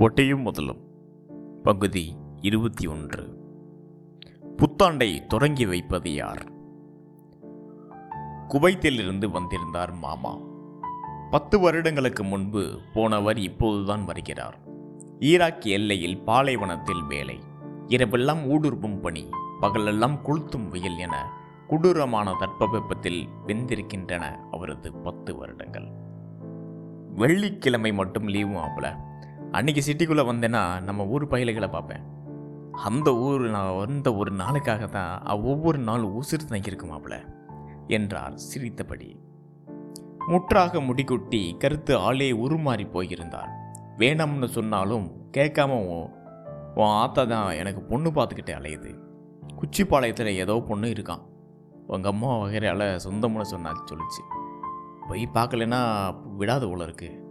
ஒட்டையும் 0.00 0.40
முதலும். 0.40 0.80
பகுதி 1.62 2.16
இருபத்தி 2.40 2.86
ஒன்று. 2.86 3.40
புத்தாண்டை 4.56 5.26
தொடங்கி 5.26 5.66
வைப்பது 5.66 6.14
யார்? 6.14 6.52
குவைத்திலிருந்து 8.48 9.30
வந்திருந்தார் 9.30 9.94
மாமா. 9.94 10.36
பத்து 11.30 11.60
வருடங்களுக்கு 11.60 12.24
முன்பு 12.24 12.80
போனவர் 12.94 13.38
இப்போதுதான் 13.38 14.04
வருகிறார். 14.04 14.58
ஈராக் 15.18 15.66
எல்லையில் 15.66 16.20
பாலைவனத்தில் 16.20 17.04
வேலை. 17.04 17.40
இரவெல்லாம் 17.88 18.44
ஊடுருவும் 18.44 19.00
பணி 19.00 19.28
பகலெல்லாம் 19.60 20.20
கொளுத்தும் 20.24 20.68
வெயில் 20.68 20.98
என 20.98 21.30
கொடூரமான 21.68 22.36
தட்பவெப்பத்தில் 22.40 23.28
வெந்திருக்கின்றன 23.46 24.36
அவரது 24.50 24.92
பத்து 24.92 25.36
வருடங்கள். 25.36 25.88
வெள்ளிக்கிழமை 27.14 27.92
மட்டும் 27.92 28.26
லீவும் 28.26 28.62
ஆகல 28.62 29.08
அன்றைக்கி 29.52 29.80
சிட்டிக்குள்ளே 29.86 30.22
வந்தேன்னா 30.28 30.82
நம்ம 30.82 31.06
ஊர் 31.06 31.28
பயலுகளை 31.28 31.70
பார்ப்பேன். 31.70 32.02
அந்த 32.72 33.14
ஊர் 33.16 33.40
நான் 33.40 33.76
வந்த 33.76 34.14
ஒரு 34.14 34.32
நாளுக்காக 34.32 34.86
தான் 34.86 35.26
ஒவ்வொரு 35.26 35.78
நாள் 35.78 36.02
உசிறு 36.02 36.44
தங்கியிருக்குமாப்ல 36.48 37.16
என்றார் 37.86 38.36
சிரித்தபடி. 38.36 39.20
முற்றாக 40.28 40.80
முடிக்குட்டி 40.80 41.56
கருத்து 41.56 41.96
ஆளே 41.96 42.32
உருமாறி 42.32 42.90
போயிருந்தார். 42.90 43.48
வேணாம்னு 43.98 44.48
சொன்னாலும் 44.48 45.10
கேட்காம 45.36 45.78
உன் 46.74 46.94
ஆத்தா 47.02 47.24
தான் 47.24 47.52
எனக்கு 47.52 47.80
பொண்ணு 47.80 48.10
பார்த்துக்கிட்டே 48.10 48.54
அலையுது. 48.58 48.92
குச்சிப்பாளையத்தில் 49.60 50.38
ஏதோ 50.44 50.64
பொண்ணு 50.68 50.88
இருக்கான். 50.88 51.24
உங்கள் 51.86 52.12
அம்மா 52.12 52.36
வகையால் 52.38 52.86
சொந்தம்னு 53.06 53.40
சொன்னா 53.40 53.72
சொல்லிச்சு. 53.92 54.22
போய் 55.08 55.28
பார்க்கலன்னா 55.34 55.80
விடாத 56.38 56.70
போல 56.70 56.82
இருக்கு. 56.82 57.28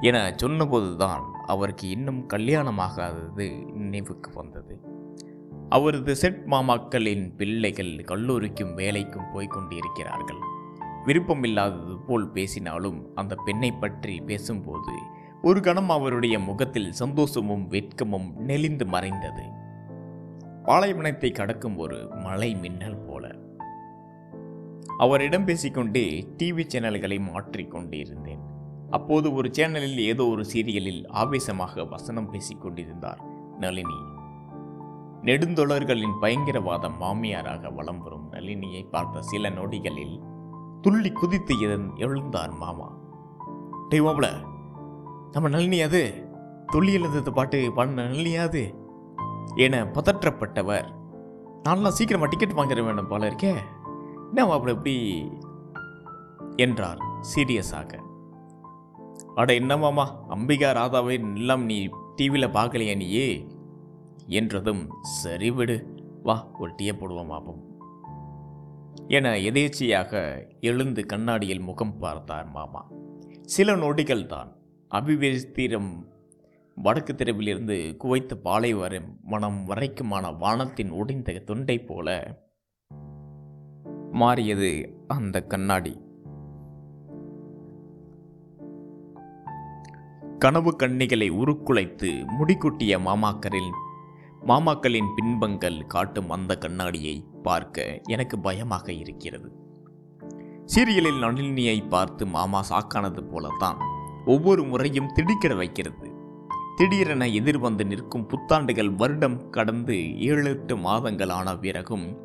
என 0.00 0.34
சொன்னபோது 0.36 0.96
தான் 0.96 1.40
அவருக்கு 1.52 1.88
இன்னும் 1.88 2.22
கல்யாணமாகாதது 2.28 3.46
நினைவுக்கு 3.72 4.30
வந்தது. 4.34 4.74
அவரது 5.68 6.16
செட் 6.16 6.42
மாமாக்களின் 6.46 7.24
பிள்ளைகள் 7.36 7.94
கல்லூரிக்கும் 8.04 8.76
வேலைக்கும் 8.76 9.30
போய்கொண்டிருக்கிறார்கள் 9.34 10.42
விருப்பமில்லாதது 11.06 11.94
போல் 12.06 12.26
பேசினாலும் 12.30 12.98
அந்த 13.14 13.34
பெண்ணை 13.34 13.70
பற்றி 13.72 14.20
பேசும்போது 14.20 14.94
ஒரு 15.42 15.60
கணம் 15.60 15.90
அவருடைய 15.90 16.38
முகத்தில் 16.38 16.92
சந்தோஷமும் 16.92 17.64
வெட்கமும் 17.70 18.28
நெளிந்து 18.34 18.86
மறைந்தது. 18.86 19.44
பாலைவனத்தை 20.64 21.30
கடக்கும் 21.30 21.76
ஒரு 21.76 21.98
மலை 22.22 22.54
மின்னல் 22.54 23.02
போல. 23.06 23.34
அவரிடம் 24.98 25.44
பேசிக்கொண்டே 25.44 26.06
டிவி 26.38 26.64
சேனல்களை 26.74 27.18
மாற்றிக் 27.30 27.70
கொண்டிருந்தேன். 27.70 28.50
அப்போது 28.92 29.34
ஒரு 29.34 29.48
சேனலில் 29.52 29.98
ஏதோ 29.98 30.26
ஒரு 30.26 30.44
சீரியலில் 30.52 31.08
ஆவேசமாக 31.08 31.84
வசனம் 31.84 32.30
பேசிக் 32.30 32.60
கொண்டிருந்தார் 32.60 33.20
நளினி. 33.58 33.94
நெடுந்தொழர்களின் 35.22 36.18
பயங்கரவாத 36.20 36.88
மாமியாராக 36.88 37.70
வலம் 37.70 38.02
வரும் 38.02 38.32
நளினியை 38.32 38.88
பார்த்த 38.90 39.22
சில 39.22 39.50
நொடிகளில் 39.50 40.20
துள்ளி 40.80 41.12
குதித்து 41.12 41.54
எழுந்- 41.54 41.96
எழுந்தார் 41.96 42.56
மாமா. 42.56 42.92
டே 43.88 43.98
மாப்ள 43.98 44.32
நம்ம 45.32 45.48
நளினி 45.48 45.80
அது? 45.80 46.30
துள்ளி 46.66 46.92
எழுந்தது 46.92 47.32
பாட்டு 47.32 47.72
பண்ண 47.74 48.02
நளினியாது 48.02 48.74
என 49.54 49.84
பதற்றப்பட்டவர் 49.84 50.84
நான்லாம் 51.64 51.88
சீக்கிரமாக 51.88 52.30
டிக்கெட் 52.30 52.58
வாங்கிட 52.58 52.84
வேண்டும் 52.84 53.08
போல 53.08 53.28
இருக்கே. 53.28 53.56
என்ன 54.34 54.46
மாப்பிள 54.46 54.68
இப்படி? 54.68 55.28
என்றார் 56.56 56.98
சீரியஸாக. 57.36 57.98
அட 59.34 59.52
என்னமாமா 59.52 60.06
அம்பிகா 60.28 60.70
ராதாவை 60.72 61.34
எல்லாம் 61.34 61.64
நீ 61.64 61.88
டிவியில் 62.16 62.48
பார்க்கலையா 62.48 62.96
நீயே? 62.96 63.46
என்றதும் 64.26 64.90
சரி 65.02 65.50
விடு. 65.50 65.94
வா 66.22 66.50
ஒரு 66.58 66.72
டீயை 66.72 66.96
போடுவோம் 66.96 67.30
மாப்போம் 67.30 67.60
என 69.08 69.30
எதேச்சையாக 69.30 70.42
எழுந்து 70.60 71.06
கண்ணாடியில் 71.06 71.60
முகம் 71.60 71.98
பார்த்தார் 71.98 72.50
மாமா. 72.50 72.90
சில 73.44 73.76
நொடிகள் 73.76 74.26
தான். 74.26 74.56
அபிவிஸ்திரம் 74.94 76.06
வடக்கு 76.74 77.14
தெருவிலிருந்து 77.14 77.96
குவைத்த 77.96 78.34
பாலை 78.34 78.74
வரும் 78.74 79.18
மனம் 79.22 79.64
வரைக்குமான 79.68 80.38
வானத்தின் 80.38 80.92
ஒடிந்த 80.92 81.44
துண்டை 81.44 81.78
போல 81.78 82.36
மாறியது 84.10 85.02
அந்த 85.06 85.42
கண்ணாடி. 85.42 86.00
கனவு 90.42 90.76
கண்ணிகளை 90.78 91.28
உருக்குலைத்து 91.30 92.08
முடிக்குட்டிய 92.08 92.98
மாமாக்கரில் 92.98 93.72
மாமாக்களின் 94.46 95.08
பின்பங்கள் 95.16 95.86
காட்டும் 95.86 96.30
அந்த 96.30 96.58
கண்ணாடியை 96.58 97.24
பார்க்க 97.42 98.00
எனக்கு 98.02 98.38
பயமாக 98.38 98.92
இருக்கிறது. 98.92 99.52
சீரியலில் 100.66 101.18
நளினியை 101.18 101.88
பார்த்து 101.88 102.26
மாமா 102.26 102.64
சாக்கானது 102.70 103.20
போலத்தான் 103.20 103.78
ஒவ்வொரு 104.26 104.64
முறையும் 104.64 105.12
திடுக்கிட 105.14 105.54
வைக்கிறது. 105.54 106.10
திடீரென 106.76 107.28
எதிர்வந்து 107.28 107.86
நிற்கும் 107.86 108.28
புத்தாண்டுகள் 108.28 108.96
வருடம் 108.96 109.50
கடந்து 109.50 110.18
ஏழு 110.18 110.50
எட்டு 110.50 110.76
மாதங்கள் 110.76 111.28
ஆன 111.28 111.58
பிறகும் 111.58 112.18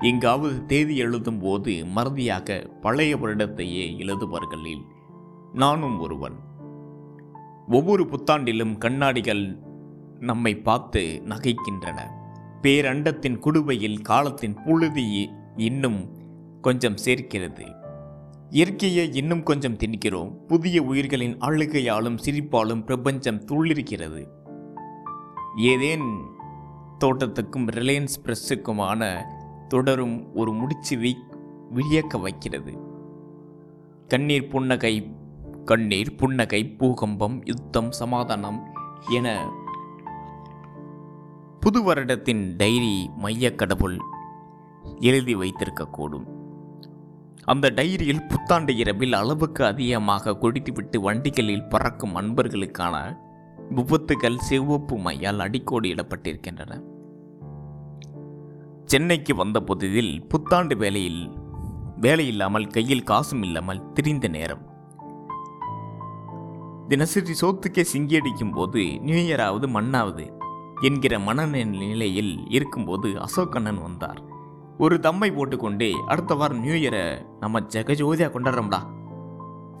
எங்காவது 0.00 0.66
தேதி 0.66 0.96
எழுதும் 0.96 1.38
போது 1.38 1.84
மறதியாக 1.86 2.80
பழைய 2.80 3.16
வருடத்தையே 3.16 3.86
எழுதுபவர்களில் 3.98 4.82
நானும் 5.52 6.00
ஒருவன். 6.00 6.50
ஒவ்வொரு 7.68 8.04
புத்தாண்டிலும் 8.04 8.78
கண்ணாடிகள் 8.78 9.58
நம்மை 10.20 10.56
பார்த்து 10.56 11.22
நகைக்கின்றன. 11.24 12.00
பேரண்டத்தின் 12.62 13.38
குடுவையில் 13.38 14.00
காலத்தின் 14.00 14.54
புழுதி 14.64 15.30
இன்னும் 15.56 16.16
கொஞ்சம் 16.60 16.96
சேர்க்கிறது. 16.96 17.64
இயற்கையை 18.50 19.14
இன்னும் 19.14 19.42
கொஞ்சம் 19.42 19.76
திணிக்கிறோம். 19.76 20.34
புதிய 20.46 20.82
உயிர்களின் 20.82 21.38
அழுகையாலும் 21.38 22.18
சிரிப்பாலும் 22.24 22.84
பிரபஞ்சம் 22.84 23.44
துள்ளிருக்கிறது. 23.44 24.26
ஏதேன் 25.56 26.20
தோட்டத்துக்கும் 27.04 27.68
ரிலையன்ஸ் 27.70 28.24
பிரஸ்ஸுக்குமான 28.24 29.22
தொடரும் 29.68 30.34
ஒரு 30.34 30.52
முடிச்சு 30.52 30.96
வி 30.96 31.12
வியக்க 31.74 32.20
வைக்கிறது. 32.20 32.72
கண்ணீர் 34.08 34.48
புன்னகை 34.48 35.16
கண்ணீர் 35.64 36.14
புன்னகை 36.14 36.74
பூகம்பம் 36.78 37.42
யுத்தம் 37.44 37.90
சமாதானம் 37.92 38.66
என 39.10 39.50
புது 41.60 41.80
வருடத்தின் 41.82 42.56
டைரி 42.56 43.10
மைய 43.16 43.54
கடவுள் 43.54 43.98
எழுதி 44.98 45.34
வைத்திருக்கக்கூடும். 45.36 46.24
அந்த 47.44 47.70
டைரியில் 47.70 48.26
புத்தாண்டு 48.28 48.76
இரவில் 48.76 49.12
அளவுக்கு 49.12 49.64
அதிகமாக 49.64 50.36
குடித்துவிட்டு 50.36 51.00
வண்டிகளில் 51.00 51.68
பறக்கும் 51.68 52.16
அன்பர்களுக்கான 52.16 53.18
விபத்துகள் 53.70 54.38
சிவப்பு 54.38 54.98
மையால் 54.98 55.38
அடிக்கோடியிடப்பட்டிருக்கின்றன 55.38 56.82
சென்னைக்கு 58.84 59.34
வந்த 59.34 59.60
புதிதில் 59.60 60.26
புத்தாண்டு 60.28 60.76
வேலையில் 60.76 61.30
வேலையில்லாமல் 62.00 62.70
கையில் 62.70 63.02
காசும் 63.02 63.42
இல்லாமல் 63.42 63.92
திரிந்த 63.92 64.28
நேரம். 64.28 64.70
தினசரி 66.92 67.34
சோத்துக்கே 67.40 67.84
சிங்கியடிக்கும் 67.92 68.52
போது 68.52 69.00
நியூ 69.00 69.16
இயராவது 69.16 69.66
மண்ணாவது 69.76 70.32
என்கிற 70.80 71.18
மனநிலையில் 71.18 72.50
இருக்கும்போது 72.50 73.08
அசோகண்ணன் 73.08 73.82
வந்தார். 73.82 74.22
ஒரு 74.78 75.00
தம்மை 75.00 75.30
போட்டுக்கொண்டே 75.30 75.92
அடுத்த 76.06 76.34
வாரம் 76.34 76.60
நியூ 76.60 76.72
இயரை 76.72 77.26
நம்ம 77.40 77.60
ஜெகஜோதியாக 77.60 78.32
கொண்டாடுறோம்டா. 78.34 78.80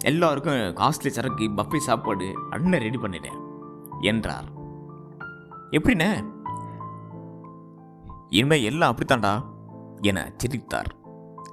எல்லாருக்கும் 0.04 0.54
காஸ்ட்லி 0.54 1.06
சரக்கு 1.06 1.50
பஃபே 1.50 1.76
சாப்பாடு 1.76 2.32
அண்ணன் 2.50 2.80
ரெடி 2.80 2.98
பண்ணிட்டேன் 2.98 3.38
என்றார். 4.00 4.48
எப்படிண்ணே? 5.70 6.26
இனிமேல் 8.28 8.62
எல்லாம் 8.62 8.94
அப்படித்தான்டா 8.94 9.44
என 10.00 10.32
சிரித்தார். 10.36 10.94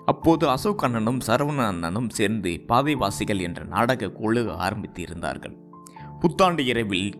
அப்போது 0.09 0.45
அசோக் 0.50 0.83
அண்ணனும் 0.83 1.21
சரவண 1.27 1.59
அண்ணனும் 1.65 2.09
சேர்ந்து 2.09 2.51
பாதைவாசிகள் 2.67 3.41
என்ற 3.41 3.63
நாடக 3.63 4.09
குழு 4.09 4.41
ஆரம்பித்து 4.65 5.01
இருந்தார்கள் 5.01 5.56
புத்தாண்டு 6.19 6.65
இரவில் 6.65 7.11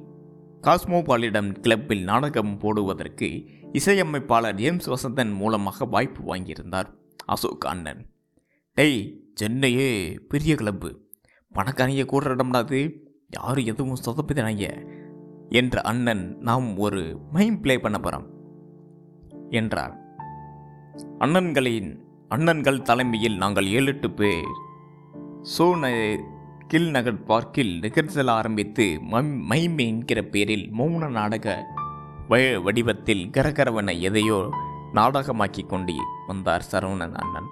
காஸ்மோபாலிடம் 0.62 1.51
கிளப்பில் 1.59 2.03
நாடகம் 2.03 2.53
போடுவதற்கு 2.57 3.30
இசையமைப்பாளர் 3.74 4.56
ஜேம்ஸ் 4.56 4.88
வசந்தன் 4.89 5.33
மூலமாக 5.33 5.86
வாய்ப்பு 5.86 6.21
வாங்கியிருந்தார் 6.30 6.89
அசோக் 7.25 7.65
அண்ணன். 7.65 8.01
டேய் 8.77 9.00
சென்னையே 9.41 9.89
பெரிய 10.27 10.56
கிளப்பு. 10.56 10.89
பணக்காரங்க 11.56 12.03
கூடுற 12.12 12.30
இடம்டாது 12.36 12.80
யாரும் 13.30 13.69
எதுவும் 13.71 14.03
சொதப்பிதாங்க 14.06 14.65
என்ற 15.50 15.81
அண்ணன் 15.81 16.25
நாம் 16.39 16.77
ஒரு 16.77 17.01
மைம் 17.33 17.62
ப்ளே 17.62 17.75
பண்ண 17.77 17.97
போகிறோம் 18.00 18.27
என்றார். 19.50 19.95
அண்ணன்களின் 21.19 21.89
அண்ணன்கள் 22.30 22.81
தலைமையில் 22.81 23.38
நாங்கள் 23.38 23.68
ஏழு 23.68 23.86
எட்டு 23.86 24.12
பேர். 24.12 24.46
சோ 25.58 25.62
ந- 25.62 26.24
கில் 26.68 26.90
நகர் 26.90 27.24
பார்க்கில் 27.24 27.80
நிகழ்ச்சல் 27.80 28.28
ஆரம்பித்து 28.28 29.00
மம்- 29.12 29.40
மைம் 29.50 29.78
என்கிற 29.78 30.22
பேரில் 30.22 30.72
மௌன 30.78 31.10
நாடக 31.10 31.66
வடிவத்தில் 32.64 33.30
கரகரவன 33.30 34.00
எதையோ 34.00 34.50
நாடகமாக்கி 34.94 35.66
கொண்டு 35.66 35.94
வந்தார் 36.28 36.66
சரவணன் 36.72 37.14
அண்ணன். 37.14 37.48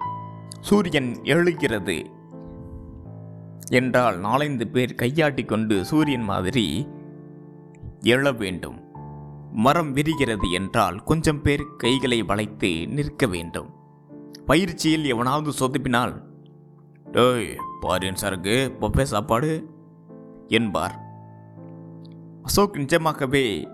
சூரியன் 0.60 1.24
எழுகிறது 1.24 2.10
என்றால் 3.70 4.18
நாலைந்து 4.18 4.68
பேர் 4.68 4.94
கையாட்டி 4.94 5.44
கொண்டு 5.44 5.84
சூரியன் 5.84 6.22
மாதிரி 6.22 6.88
எழ 8.00 8.36
வேண்டும். 8.36 8.82
மரம் 9.52 9.92
விரிகிறது 9.92 10.50
என்றால் 10.50 11.02
கொஞ்சம் 11.02 11.42
பேர் 11.42 11.62
கைகளை 11.76 12.22
வளைத்து 12.22 12.88
நிற்க 12.88 13.26
வேண்டும். 13.26 13.76
பயிற்சியில் 14.48 15.04
எவனாவது 15.04 15.50
சொதுப்பினால் 15.58 16.12
டேய் 17.12 17.48
பாரியன் 17.82 18.20
சாருக்கு 18.20 18.54
பொப்பே 18.80 19.02
சாப்பாடு 19.02 19.50
என்பார். 20.48 20.94
அசோக் 22.42 22.76
நிஜமாகவே 22.76 23.68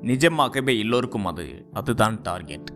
நிஜமாகவே 0.00 0.78
எல்லோருக்கும் 0.78 1.26
அது 1.26 1.46
அதுதான் 1.72 2.18
டார்கெட் 2.22 2.70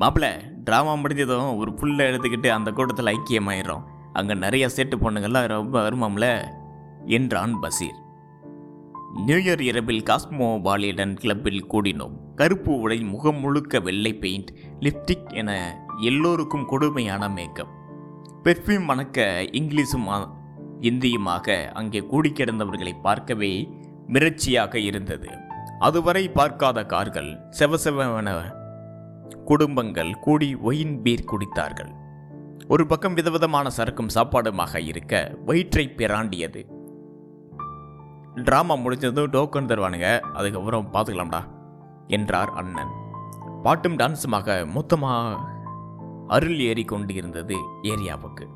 மாப்பிள்ள 0.00 0.26
ட்ராமா 0.64 0.94
முடிஞ்சதும் 0.96 1.56
ஒரு 1.56 1.74
புல்லை 1.74 2.06
எடுத்துக்கிட்டு 2.06 2.48
அந்த 2.48 2.70
கூட்டத்தில் 2.70 3.12
ஐக்கியமாயிடும் 3.16 3.84
அங்கே 4.12 4.34
நிறைய 4.34 4.68
சேட்டு 4.76 4.96
பொண்ணுங்கள்லாம் 5.02 5.46
ரொம்ப 5.46 5.76
வருமாம்ல 5.82 6.26
என்றான் 7.06 7.54
பசீர். 7.62 7.98
நியூ 9.26 9.36
இயர் 9.36 9.60
இரவில் 9.60 10.02
காஸ்மோ 10.02 10.62
பாலிடன் 10.62 11.14
கிளப்பில் 11.16 11.66
கூடினோம். 11.70 12.16
கருப்பு 12.34 12.78
உடை 12.78 12.98
முகம் 13.00 13.40
முழுக்க 13.40 13.80
வெள்ளை 13.80 14.12
பெயிண்ட் 14.14 14.50
லிப்டிக் 14.80 15.32
என 15.32 15.50
எல்லோருக்கும் 16.00 16.66
கொடுமையான 16.66 17.28
மேக்கப் 17.28 17.72
பெர்ஃப்யூம் 18.44 18.84
மணக்க 18.84 19.26
இங்கிலீஷும் 19.52 20.06
இந்தியுமாக 20.80 21.70
அங்கே 21.72 22.00
கூடி 22.00 22.30
கிடந்தவர்களை 22.30 22.92
பார்க்கவே 23.02 23.50
மிரட்சியாக 24.08 24.74
இருந்தது. 24.74 25.28
அதுவரை 25.78 26.28
பார்க்காத 26.28 26.84
கார்கள் 26.84 27.30
செவசெவன 27.58 28.30
குடும்பங்கள் 29.44 30.12
கூடி 30.18 30.54
ஒயின் 30.54 31.02
பீர் 31.02 31.28
குடித்தார்கள். 31.32 31.92
ஒரு 32.68 32.86
பக்கம் 32.86 33.14
விதவிதமான 33.14 33.68
சரக்கும் 33.76 34.12
சாப்பாடுமாக 34.14 34.80
இருக்க 34.80 35.14
வயிற்றை 35.44 35.88
பிராண்டியது. 35.88 36.62
ட்ராமா 38.34 38.76
முடிஞ்சதும் 38.82 39.30
டோக்கன் 39.30 39.70
தருவானுங்க 39.70 40.20
அதுக்கப்புறம் 40.20 40.90
பார்த்துக்கலாம்டா 40.92 41.42
என்றார் 42.06 42.52
அண்ணன். 42.54 42.92
பாட்டும் 43.62 43.96
டான்ஸுமாக 43.96 44.66
மொத்தமாக 44.66 45.38
அருள் 46.26 46.60
ஏறி 46.60 46.84
கொண்டு 46.84 47.14
இருந்தது 47.14 47.56
ஏரியாவுக்கு. 47.82 48.46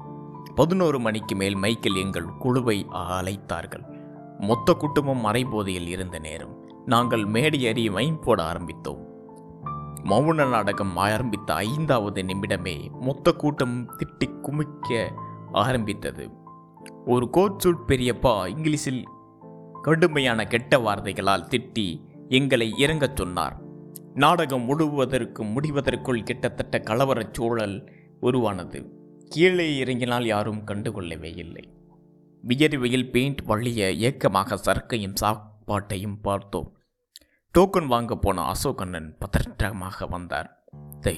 பதினோரு 0.54 1.00
மணிக்கு 1.00 1.36
மேல் 1.36 1.54
மைக்கேல் 1.54 1.96
எங்கள் 1.96 2.36
குழுவை 2.36 2.86
அழைத்தார்கள். 2.92 3.84
மொத்த 4.38 4.72
குடும்பம் 4.72 5.20
மறைபோதையில் 5.20 5.86
இருந்த 5.86 6.18
நேரம். 6.18 6.68
நாங்கள் 6.86 7.24
மேடை 7.24 7.62
ஏறி 7.62 7.90
மைம் 7.90 8.20
போட 8.20 8.52
ஆரம்பித்தோம். 8.52 9.02
மௌன 10.04 10.48
நாடகம் 10.48 10.96
ஆரம்பித்த 10.96 11.54
ஐந்தாவது 11.54 12.22
நிமிடமே 12.22 12.90
மொத்த 13.00 13.32
கூட்டம் 13.32 13.88
திட்டி 13.88 14.40
குமிக்க 14.40 15.12
ஆரம்பித்தது. 15.52 16.30
ஒரு 17.06 17.30
கோட் 17.30 17.58
சூட் 17.58 17.82
பெரியப்பா 17.86 18.46
இங்கிலீஷில் 18.48 19.02
கடுமையான 19.82 20.46
கெட்ட 20.46 20.78
வார்த்தைகளால் 20.78 21.48
திட்டி 21.50 22.00
எங்களை 22.28 22.74
இறங்கச் 22.78 23.16
சொன்னார். 23.16 23.62
நாடகம் 24.14 24.62
முழுவதற்கு 24.62 25.44
முடிவதற்குள் 25.44 26.22
கிட்டத்தட்ட 26.22 26.78
கலவரச் 26.78 27.32
சூழல் 27.32 27.92
உருவானது. 28.20 28.92
கீழே 29.28 29.76
இறங்கினால் 29.76 30.26
யாரும் 30.26 30.64
கண்டுகொள்ளவே 30.64 31.36
இல்லை. 31.36 31.68
வியர்வையில் 32.46 33.10
பெயிண்ட் 33.10 33.42
வழிய 33.42 33.92
ஏக்கமாக 33.92 34.58
சரக்கையும் 34.66 35.14
சாப்பாட்டையும் 35.20 36.16
பார்த்தோம். 36.22 36.78
டோக்கன் 37.58 37.86
வாங்க 37.86 38.16
போன 38.16 38.52
அசோகண்ணன் 38.52 39.16
பதற்றமாக 39.18 40.08
வந்தார். 40.08 40.64
தே 41.00 41.16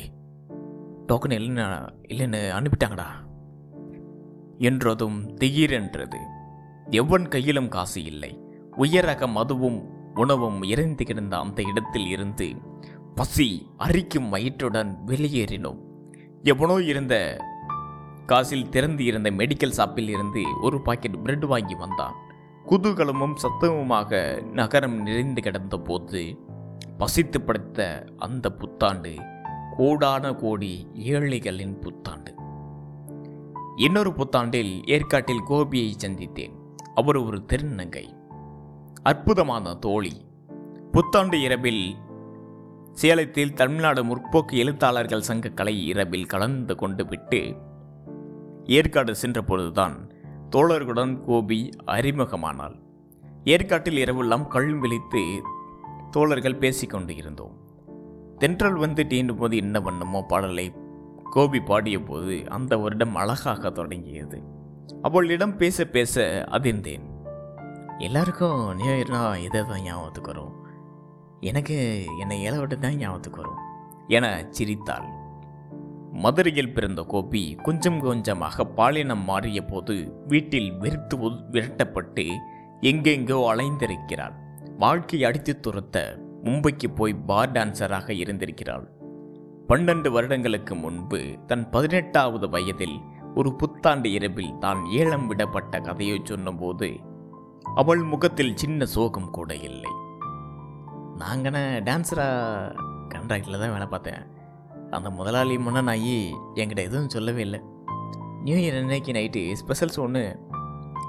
டோக்கன் 1.07 1.37
இல்லைன்னு 1.39 1.89
இல்லைன்னு 2.09 2.51
அனுப்பிட்டாங்கடா 2.51 3.07
என்றதும் 4.59 5.37
திகீரென்றது. 5.37 6.19
எவன் 6.91 7.29
கையிலும் 7.29 7.69
காசு 7.69 8.05
இல்லை. 8.05 8.41
உயரக 8.77 9.27
மதுவும் 9.27 9.95
உணவும் 10.17 10.63
இறைந்து 10.63 11.05
கிடந்த 11.05 11.39
அந்த 11.39 11.63
இடத்தில் 11.63 12.07
இருந்து 12.07 12.55
பசி 13.15 13.71
அரிக்கும் 13.77 14.33
வயிற்றுடன் 14.33 14.97
வெளியேறினோம். 15.07 15.79
எவனோ 16.43 16.83
இருந்த 16.83 17.37
காசில் 18.27 18.69
திறந்து 18.69 19.05
இருந்த 19.05 19.31
மெடிக்கல் 19.31 19.71
ஷாப்பில் 19.71 20.09
இருந்து 20.09 20.43
ஒரு 20.63 20.83
பாக்கெட் 20.83 21.23
பிரெட் 21.23 21.45
வாங்கி 21.45 21.75
வந்தான். 21.75 22.15
குதூகலமும் 22.67 23.35
சத்தமுமாக 23.43 24.43
நகரம் 24.43 25.03
நிறைந்து 25.03 25.43
கிடந்த 25.43 25.79
போது 25.79 26.39
பசித்து 26.99 27.41
படைத்த 27.41 28.05
அந்த 28.17 28.53
புத்தாண்டு 28.53 29.15
கோடான 29.77 30.35
கோடி 30.35 30.89
ஏழைகளின் 30.95 31.79
புத்தாண்டு. 31.79 32.35
இன்னொரு 33.77 34.11
புத்தாண்டில் 34.11 34.91
ஏற்காட்டில் 34.91 35.43
கோபியை 35.45 35.95
சந்தித்தேன். 35.99 36.55
அவர் 36.95 37.17
ஒரு 37.17 37.45
திருநங்கை. 37.53 38.16
அற்புதமான 39.08 39.75
தோழி. 39.75 40.12
புத்தாண்டு 40.93 41.41
இரவில் 41.41 41.97
சேலத்தில் 42.93 43.53
தமிழ்நாடு 43.53 44.05
முற்போக்கு 44.05 44.53
எழுத்தாளர்கள் 44.53 45.20
சங்க 45.20 45.49
கலை 45.49 45.87
இரவில் 45.87 46.26
கலந்து 46.26 46.75
கொண்டு 46.75 47.06
விட்டு 47.06 47.56
ஏற்காடு 48.64 49.14
சென்றபொழுதுதான் 49.23 50.11
தோழர்களுடன் 50.56 51.20
கோபி 51.20 51.70
அறிமுகமானாள். 51.87 52.76
ஏற்காட்டில் 53.44 54.03
இரவெல்லாம் 54.05 54.47
கல் 54.47 54.75
விழித்து 54.75 55.43
தோழர்கள் 56.11 56.56
பேசிக்கொண்டு 56.56 57.17
இருந்தோம். 57.17 57.56
தென்றல் 58.38 58.76
வந்து 58.76 59.05
தீண்டும் 59.05 59.37
போது 59.37 59.56
என்ன 59.56 59.81
பண்ணுமோ 59.81 60.23
பாடலை 60.23 60.73
கோபி 61.31 61.61
பாடிய 61.61 61.99
போது 62.02 62.50
அந்த 62.50 62.76
வருடம் 62.76 63.14
அழகாக 63.14 63.70
தொடங்கியது. 63.70 64.43
அவளிடம் 65.02 65.56
பேச 65.56 65.85
பேச 65.85 66.44
அதிர்ந்தேன். 66.50 67.14
எல்லாருக்கும் 67.99 68.75
நியூ 68.75 68.91
இயர்னால் 68.91 69.37
இதை 69.37 69.65
தான் 69.65 69.83
ஞாபகத்துக்கு 69.83 70.27
வரும். 70.27 70.55
எனக்கு 71.41 72.07
என்னை 72.19 72.51
இளவட்டு 72.51 72.79
தான் 72.79 72.95
ஞாபகத்துக்கு 72.95 73.41
வரும். 73.43 73.61
என 74.07 74.47
சிரித்தாள். 74.51 75.07
மதுரையில் 76.13 76.73
பிறந்த 76.73 77.03
கோபி 77.03 77.55
கொஞ்சம் 77.63 78.01
கொஞ்சமாக 78.01 78.65
பாலினம் 78.65 79.25
மாறிய 79.25 79.65
போது 79.65 80.25
வீட்டில் 80.27 80.73
வெறுத்து 80.73 81.17
விரட்டப்பட்டு 81.51 82.27
எங்கெங்கோ 82.81 83.38
அலைந்திருக்கிறாள். 83.53 84.33
வாழ்க்கை 84.79 85.25
அடித்து 85.25 85.61
துரத்த 85.61 86.19
மும்பைக்கு 86.43 86.95
போய் 86.95 87.15
பார் 87.15 87.53
டான்சராக 87.53 88.11
இருந்திருக்கிறாள். 88.11 88.87
பன்னெண்டு 89.69 90.11
வருடங்களுக்கு 90.11 90.75
முன்பு 90.75 91.37
தன் 91.47 91.71
பதினெட்டாவது 91.71 92.49
வயதில் 92.49 93.00
ஒரு 93.35 93.53
புத்தாண்டு 93.53 94.12
இரவில் 94.12 94.59
தான் 94.59 94.85
ஏலம் 94.87 95.31
விடப்பட்ட 95.31 95.81
கதையை 95.81 96.21
சொன்னபோது 96.25 97.00
அவள் 97.76 98.02
முகத்தில் 98.02 98.56
சின்ன 98.56 98.87
சோகம் 98.87 99.30
கூட 99.30 99.54
இல்லை. 99.54 99.90
நாங்கன 101.18 101.80
டான்ஸராக 101.83 102.76
கண்ட்ராக்டில் 103.09 103.61
தான் 103.61 103.73
வேலை 103.73 103.87
பார்த்தேன். 103.87 104.26
அந்த 104.90 105.11
முதலாளி 105.11 105.59
ஆகி 105.88 106.35
என்கிட்ட 106.54 106.76
எதுவும் 106.76 107.09
சொல்லவே 107.09 107.40
இல்லை. 107.40 107.62
நியூ 108.42 108.56
இயர் 108.56 108.78
அன்னைக்கு 108.78 109.12
நைட்டு 109.12 109.56
ஸ்பெஷல்ஸ் 109.66 109.99
ஒன்று 109.99 110.40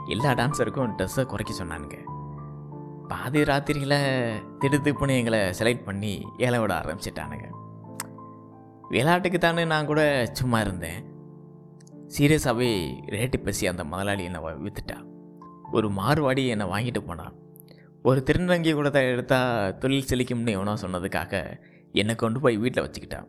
எல்லா 0.07 0.31
டான்ஸருக்கும் 0.31 0.93
ட்ரெஸ்ஸை 0.97 1.25
குறைக்க 1.25 1.63
சொன்னானுங்க. 1.63 1.97
பாதி 3.07 3.41
ராத்திரியில் 3.41 4.43
திடுத்துப்புன்னு 4.59 5.17
எங்களை 5.17 5.39
செலக்ட் 5.39 5.83
பண்ணி 5.83 6.25
ஏழை 6.37 6.59
விட 6.59 6.79
ஆரம்பிச்சிட்டானுங்க. 6.79 7.43
விளையாட்டுக்கு 8.89 9.39
தானே 9.39 9.65
நான் 9.65 9.85
கூட 9.85 10.29
சும்மா 10.31 10.59
இருந்தேன். 10.59 11.05
சீரியஸாகவே 12.17 13.03
ரேட்டு 13.05 13.37
பேசி 13.37 13.67
அந்த 13.67 13.83
முதலாளி 13.83 14.23
என்னை 14.23 14.41
வ- 14.41 14.59
ஒரு 15.71 15.89
மாறுவாடி 15.89 16.47
என்னை 16.47 16.67
வாங்கிட்டு 16.67 16.99
போனான். 16.99 17.35
ஒரு 18.03 18.23
திருநங்கை 18.25 18.73
கூட 18.73 18.89
எடுத்தால் 19.01 19.77
தொழில் 19.77 20.09
செழிக்கும்னு 20.09 20.49
எவனோ 20.49 20.73
சொன்னதுக்காக 20.73 21.61
என்னை 21.91 22.15
கொண்டு 22.15 22.39
போய் 22.39 22.57
வீட்டில் 22.57 22.83
வச்சுக்கிட்டான். 22.83 23.27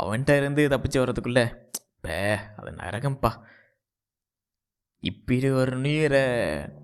அவன்கிட்ட 0.00 0.36
இருந்து 0.36 0.68
தப்பிச்சு 0.68 0.98
வர்றதுக்குள்ளே 0.98 1.56
பே 2.00 2.36
அது 2.56 2.70
நரகம்ப்பா 2.70 3.30
இப்படி 5.00 5.50
ஒரு 5.50 5.76
நீரை 5.76 6.22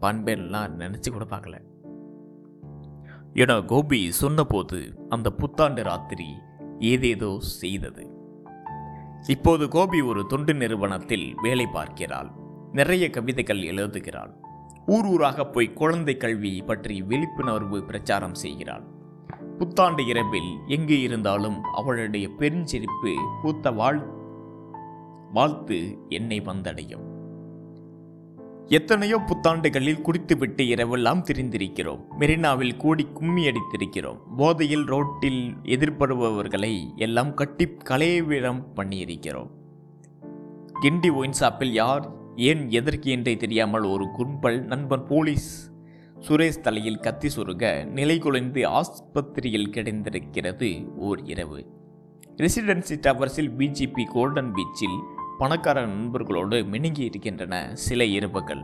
பண்பேன்லாம் 0.00 0.74
நினச்சி 0.78 1.10
கூட 1.10 1.24
பார்க்கல. 1.24 1.60
என 3.34 3.60
கோபி 3.60 4.12
சொன்னபோது 4.12 5.06
அந்த 5.08 5.30
புத்தாண்டு 5.30 5.82
ராத்திரி 5.82 6.28
ஏதேதோ 6.78 7.40
செய்தது. 7.40 8.10
இப்போது 9.28 9.68
கோபி 9.68 10.00
ஒரு 10.00 10.26
தொண்டு 10.26 10.54
நிறுவனத்தில் 10.54 11.34
வேலை 11.42 11.66
பார்க்கிறாள். 11.66 12.43
நிறைய 12.75 13.11
கவிதைகள் 13.11 13.62
எழுதுகிறாள். 13.62 14.40
ஊர் 14.87 15.07
ஊராக 15.07 15.47
போய் 15.47 15.73
குழந்தை 15.73 16.16
கல்வி 16.16 16.62
பற்றி 16.62 17.02
விழிப்புணர்வு 17.02 17.85
பிரச்சாரம் 17.85 18.35
செய்கிறாள். 18.35 18.83
புத்தாண்டு 19.59 20.07
இரவில் 20.07 20.59
எங்கு 20.66 21.00
இருந்தாலும் 21.00 21.62
அவளுடைய 21.62 22.28
பெருஞ்சிரிப்பு 22.38 23.14
பூத்த 23.43 23.71
வாழ் 23.71 24.07
வாழ்த்து 25.33 25.99
என்னை 26.09 26.40
வந்தடையும். 26.40 27.04
எத்தனையோ 28.66 29.21
புத்தாண்டுகளில் 29.21 30.00
குடித்துவிட்டு 30.00 30.64
இரவெல்லாம் 30.64 31.23
திரிந்திருக்கிறோம். 31.31 32.02
மெரினாவில் 32.19 32.76
கூடி 32.76 33.07
கும்மி 33.14 33.47
அடித்திருக்கிறோம். 33.47 34.19
போதையில் 34.37 34.85
ரோட்டில் 34.85 35.54
எதிர்படுபவர்களை 35.62 36.97
எல்லாம் 36.97 37.35
கட்டி 37.35 37.64
கலையவிடம் 37.64 38.62
பண்ணியிருக்கிறோம். 38.76 39.50
கிண்டி 40.83 41.14
ஒயின் 41.14 41.33
ஷாப்பில் 41.33 41.73
யார் 41.73 42.23
ஏன் 42.36 42.70
எதற்கு 42.70 43.10
என்றே 43.10 43.36
தெரியாமல் 43.36 43.82
ஒரு 43.82 44.10
கும்பல் 44.10 44.64
நண்பன் 44.64 45.06
போலீஸ் 45.06 45.72
சுரேஷ் 46.20 46.60
தலையில் 46.60 46.98
கத்தி 46.98 47.28
சுருக 47.28 47.84
நிலை 47.84 48.18
குலைந்து 48.18 48.68
ஆஸ்பத்திரியில் 48.68 49.70
கிடந்திருக்கிறது 49.70 50.88
ஓர் 50.96 51.24
இரவு. 51.24 51.66
ரெசிடென்சி 52.36 52.96
டவர்ஸில் 53.00 53.50
பிஜிபி 53.58 54.04
கோல்டன் 54.04 54.52
பீச்சில் 54.54 54.98
பணக்கார 55.38 55.86
நண்பர்களோடு 55.86 56.62
மினுங்கி 56.64 56.98
இருக்கின்றன 56.98 57.74
சில 57.74 58.04
இரவுகள். 58.04 58.62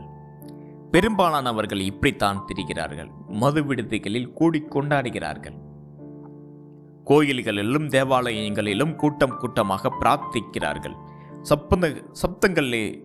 பெரும்பாலானவர்கள் 0.91 1.79
இப்படித்தான் 1.79 2.45
திரிகிறார்கள். 2.47 3.09
மது 3.27 3.63
விடுதிகளில் 3.63 4.33
கூடி 4.33 4.63
கொண்டாடுகிறார்கள். 4.69 5.57
கோயில்களிலும் 7.05 7.87
தேவாலயங்களிலும் 7.87 8.95
கூட்டம் 8.95 9.37
கூட்டமாக 9.37 9.93
பிரார்த்திக்கிறார்கள். 9.99 10.95
சப்பந்த 11.41 11.93
சப்தங்களிலே 12.21 13.03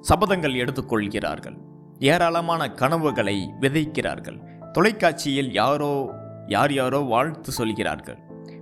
சபதங்கள் 0.00 0.54
எடுத்துக்கொள்கிறார்கள். 0.54 1.56
ஏராளமான 1.98 2.70
கனவுகளை 2.72 3.50
விதைக்கிறார்கள். 3.60 4.38
தொலைக்காட்சியில் 4.72 5.52
யாரோ 5.52 6.10
யார் 6.46 6.72
யாரோ 6.72 6.98
வாழ்த்து 6.98 7.52
சொல்கிறார்கள். 7.52 8.18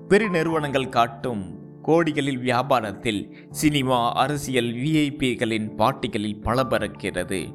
பெரு 0.08 0.30
நிறுவனங்கள் 0.30 0.88
காட்டும் 0.88 1.54
கோடிகளில் 1.82 2.40
வியாபாரத்தில் 2.40 3.34
சினிமா 3.50 4.12
அரசியல் 4.12 4.72
விஐபிகளின் 4.72 5.74
பாட்டிகளில் 5.74 6.42
பல 6.42 6.62
பறக்கிறது 6.62 7.54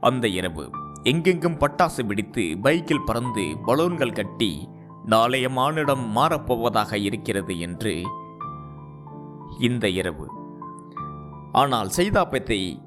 அந்த 0.00 0.28
இரவு 0.28 0.70
எங்கெங்கும் 1.02 1.58
பட்டாசு 1.58 2.04
வெடித்து 2.04 2.58
பைக்கில் 2.62 3.06
பறந்து 3.06 3.56
பலூன்கள் 3.66 4.12
கட்டி 4.12 4.68
நாளைய 5.06 5.48
மானிடம் 5.48 6.16
மாறப்போவதாக 6.16 6.94
இருக்கிறது 6.94 7.60
என்று 7.60 8.02
இந்த 9.58 9.88
இரவு 9.88 10.39
ஆனால் 11.52 11.88
சைதாப்பேட்டை 11.96 12.80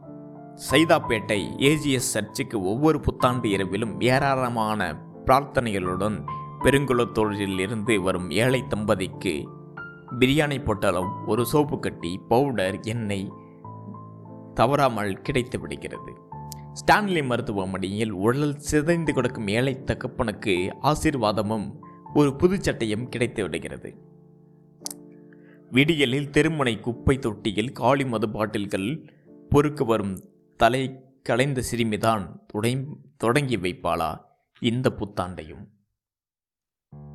சைதாப்பேட்டை 0.71 1.41
ஏஜிஎஸ் 1.57 2.11
சர்ச்சுக்கு 2.13 2.61
ஒவ்வொரு 2.61 2.99
புத்தாண்டு 2.99 3.49
இரவிலும் 3.49 3.99
ஏராளமான 3.99 4.93
பிரார்த்தனைகளுடன் 5.25 6.25
பெருங்குளத்தூரில் 6.59 7.59
இருந்து 7.59 8.01
வரும் 8.01 8.29
ஏழை 8.29 8.63
தம்பதிக்கு 8.69 9.49
பிரியாணி 10.19 10.63
பொட்டலம் 10.63 11.27
ஒரு 11.27 11.45
சோப்பு 11.45 11.79
கட்டி 11.79 12.19
பவுடர் 12.27 12.79
எண்ணெய் 12.79 13.31
தவறாமல் 14.53 15.21
கிடைத்து 15.21 15.59
விடுகிறது. 15.59 16.13
ஸ்டான்லி 16.73 17.25
மருத்துவமனையில் 17.25 18.11
உடல் 18.11 18.59
சிதைந்து 18.59 19.13
கொடுக்கும் 19.13 19.47
ஏழை 19.47 19.83
தகப்பனுக்கு 19.85 20.73
ஆசீர்வாதமும் 20.81 21.73
ஒரு 22.13 22.29
புதுச்சட்டையும் 22.29 23.09
கிடைத்து 23.09 23.43
விடுகிறது. 23.43 24.12
விடியலில் 25.73 26.29
தெருமுனை 26.29 26.79
குப்பை 26.79 27.19
தொட்டியில் 27.19 27.71
காளி 27.71 28.05
மது 28.05 28.29
பாட்டில்கள் 28.29 29.13
பொறுக்க 29.49 29.83
வரும் 29.83 30.17
தலை 30.55 31.03
கலைந்த 31.23 31.63
சிறுமிதான் 31.71 32.39
தொடங்கி 33.17 33.57
வைப்பாளா? 33.57 34.17
இந்த 34.59 34.93
புத்தாண்டையும். 34.99 35.63